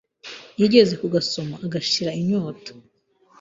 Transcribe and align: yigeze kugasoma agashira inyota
yigeze 0.59 0.93
kugasoma 1.01 1.55
agashira 1.65 2.11
inyota 2.21 2.71